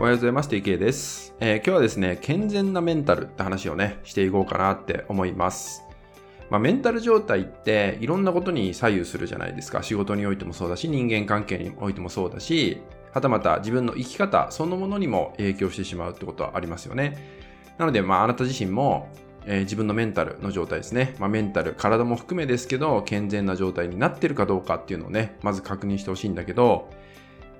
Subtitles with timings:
[0.00, 0.48] おはようございます。
[0.48, 5.82] TK です、えー、今日はですね、健全なメンタルって話をね、していこうかなって思います。
[6.48, 9.82] まあ、メンタル状態っていろんなことに左右するじゃないですか。
[9.82, 12.80] 仕事においてもそうだし、人間関係においてもそうだし、
[13.12, 17.18] はたまた自分の生き方そのものにも影響してしまうってことはありますよね。
[17.76, 19.10] なので、まあ、あなた自身も、
[19.44, 21.14] えー、自分のメンタルの状態ですね。
[21.18, 26.88] まあ、メンタル、体も含めですけど、健全な状態になってるかどうかっていうのをね、まず確認してほしいんだけど、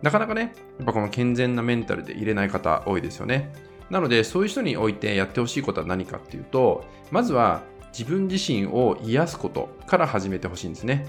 [0.02, 3.52] なかなかね、やっぱこの健全なメンタルで入れない方多いですよね。
[3.90, 11.04] なので、そういう人においてやってほしいことは何かっていうと、まずは自分自身を癒すことから始めてほしいんですね。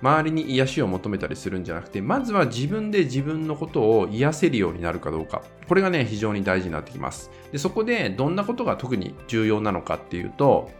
[0.00, 5.42] 周りに癒しを求めたりするんじゃなくて、まずは自分で自分のことを癒せるようになるかどうか。
[5.66, 7.30] これがね、非常に大事になってきます。
[7.50, 10.70] で、そこでどんなことが特に重要なのかっていうと、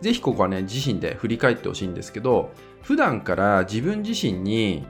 [0.00, 4.84] ぜひここはね、自身で振り返ってほしいんですけど、普段から自分自身に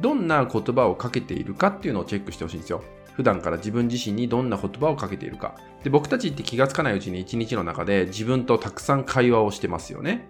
[0.00, 2.82] どんな言葉をかけているかっていうのをチェックしてほしいんですよ。
[3.14, 5.54] 普段から自分自身にどんな言葉をかけているか。
[5.84, 10.28] で、僕たちって気がつかないうちに一日の中で自分とたくさん会話をしてますよね。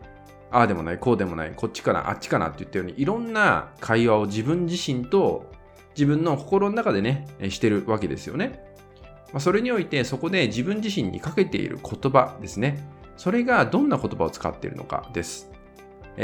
[0.50, 5.50] ああでもない、こうでもない、こっちかな、あっちかなって言ったように、いろんな会話を自分自身と
[5.94, 8.64] 自分の心の中でね、してるわけですよね。
[9.32, 12.86] まあ、それにおいて、そこで自分自身にかけている言葉ですね。
[13.16, 15.51] それがどんな言葉を使っているのかです。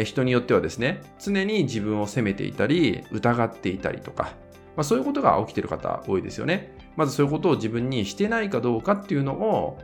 [0.05, 4.35] 人によってはですね、常に自分を責めていたり、疑っていたりとか、
[4.77, 6.73] まあ、そういうことが起きている方多いですよね。
[6.97, 9.79] まずそういうことを自分にしてないかどうかっていうのを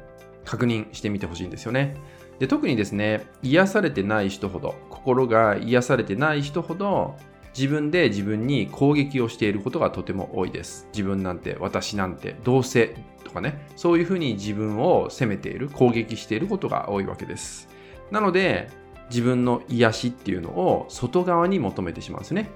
[0.44, 1.96] 確認してみてほしいんですよね。
[2.38, 7.16] で特にですね、癒されてない人ほど、心が癒されてない人ほど、
[7.56, 10.88] 自分で自分に攻撃をしていることがとても多いです。
[10.92, 17.68] 自分なんて、私なんて、どうせとかね、そういうふうに自分を責めている、攻撃していることが多いわけです。
[18.10, 18.68] なので、
[19.10, 22.50] 自分の癒しっていうのを外側に求めてしまうんですね。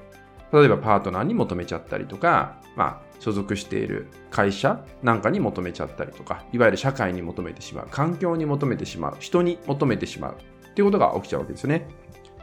[0.52, 10.36] 例えばパートナーに求めちゃったりとか、まあ、所属している会社なんかに求めちゃったりとか、いわゆる社会に求めてしまう、環境に求めてしまう、人に求めてしまう
[10.70, 11.88] っていうことが起きちゃうわけですよね。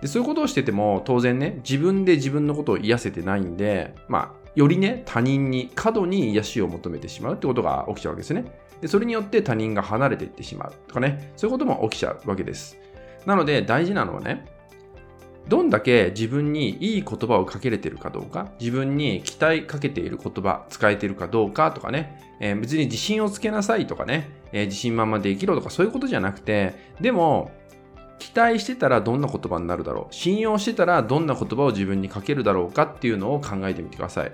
[0.01, 8.45] でそういうことをしてても当然ね、自分で自分のことを癒せてないんで、まあ、よりね、他人に、過度に癒しを求めてしまうってことが起きちゃうわけですね。
[8.81, 12.77] でそれによって他人が離れていってしまうとかね、そういうことも起きちゃうわけです。
[13.25, 14.45] なので大事なのはね、
[15.47, 27.51] どんだけ自分にいい言葉をかけれてるかどうか、自分に期待かけている言葉、使えてるかどうかとかね、えー、別に自信をつけなさいとかね、えー、自信満々で生きろとかそういうことじゃなくて、でも、
[28.17, 34.31] 期待してたらどんな言葉になるだろう信用してたらどんな言葉を自分にかけるだろうかっていうのを考えてみてください。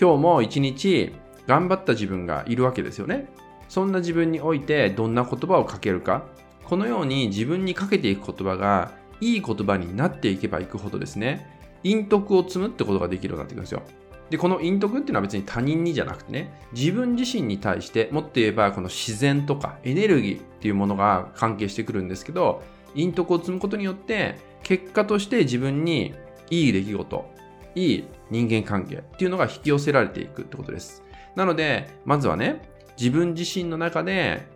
[0.00, 1.14] 今日も一日
[1.46, 3.28] 頑張った自分がいるわけですよね。
[3.68, 6.24] そんな自分においてどんな言葉をかけるか、
[6.64, 11.46] このように自分にかけていく言葉がいい言葉になっていけばいくほどですね、
[11.82, 13.82] 陰徳を積むってことができるようになっていくんですよ。
[14.30, 22.62] で、この陰徳っていうのは別に他人にじゃなくてね、自分自身に対して、もっと言えばこの自然とかエネルギーっていうものが関係してくるんですけど、
[22.94, 26.14] 陰徳を積むことによって、結果として自分に
[26.50, 27.30] いい出来事、
[27.74, 31.02] いい人間関係っていうのが引き寄せられていくってことです。
[31.36, 32.62] なので、まずはね、
[32.98, 34.46] 自分自身の中で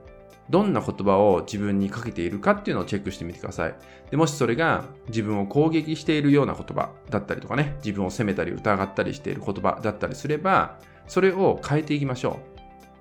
[0.48, 3.74] どんな言葉を自分にかけているかっていうのをチェックしてみてください。
[4.10, 12.38] でもしそれが自分を攻撃しているような言葉だったりとかね、自分を責めたり疑ったりしている言葉だったりすれば、それを変えていきましょ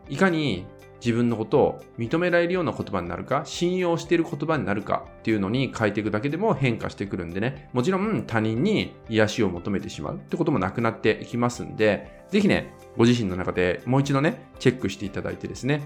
[0.10, 0.14] う。
[0.14, 0.66] いかに
[1.06, 15.82] 自分のことを認められるような言葉になるか、信用している言葉になるかっていうのに変えていくだけでも変化してくるんでね、もちろん他人に癒しを求めてしまうってこともなくなっていきますんで、ぜひね、ご自身の中でもう一度ね、チェックしていただいてですね、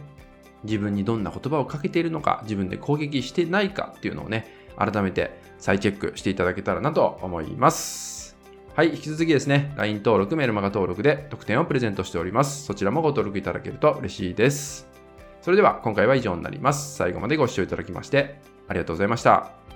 [0.63, 4.47] 自分にどんな言葉をかけているのか、自分で攻撃してないかっていうのをね、
[4.77, 8.37] 改めて再チェックしていただけたらなと思います。
[8.75, 12.65] はい、引き続きですね、LINE 登録、メルマガ登録で特典をプレゼントしております。
[12.65, 14.87] そちらもご登録いただけると嬉しいです。
[15.41, 16.95] それでは今回は以上になります。
[16.95, 19.68] 最後までご視聴いただきましてありがとうございました。